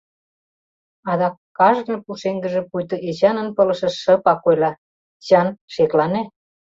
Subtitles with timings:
[1.11, 6.21] Адак кажне пушеҥгыже пуйто Эчанын пылышыш шыпак ойла: «Эчан, шеклане!